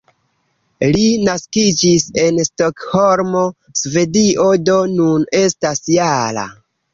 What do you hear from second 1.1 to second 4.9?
naskiĝis en Stokholmo, Svedio, do